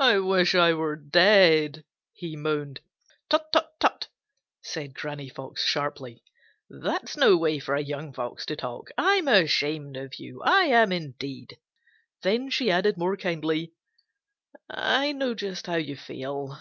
[0.00, 2.80] "I wish I were dead," he moaned.
[3.30, 4.08] "Tut, tut, tut!"
[4.60, 6.24] said Granny Fox sharply.
[6.68, 8.90] "That's no way for a young Fox to talk!
[8.98, 10.42] I'm ashamed of you.
[10.44, 11.58] I am indeed."
[12.24, 13.72] Then she added more kindly:
[14.68, 16.58] "I know just how you feel.